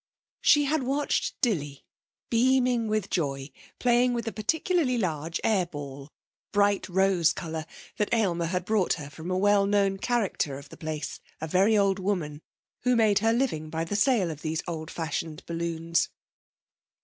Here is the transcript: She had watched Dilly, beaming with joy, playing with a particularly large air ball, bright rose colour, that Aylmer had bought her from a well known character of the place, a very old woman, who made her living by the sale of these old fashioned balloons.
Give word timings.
She 0.41 0.63
had 0.63 0.81
watched 0.81 1.39
Dilly, 1.41 1.85
beaming 2.31 2.87
with 2.87 3.11
joy, 3.11 3.51
playing 3.77 4.13
with 4.15 4.27
a 4.27 4.31
particularly 4.31 4.97
large 4.97 5.39
air 5.43 5.67
ball, 5.67 6.09
bright 6.51 6.89
rose 6.89 7.31
colour, 7.31 7.67
that 7.97 8.11
Aylmer 8.11 8.47
had 8.47 8.65
bought 8.65 8.93
her 8.93 9.11
from 9.11 9.29
a 9.29 9.37
well 9.37 9.67
known 9.67 9.99
character 9.99 10.57
of 10.57 10.69
the 10.69 10.75
place, 10.75 11.19
a 11.39 11.45
very 11.47 11.77
old 11.77 11.99
woman, 11.99 12.41
who 12.81 12.95
made 12.95 13.19
her 13.19 13.31
living 13.31 13.69
by 13.69 13.83
the 13.83 13.95
sale 13.95 14.31
of 14.31 14.41
these 14.41 14.63
old 14.67 14.89
fashioned 14.89 15.45
balloons. 15.45 16.09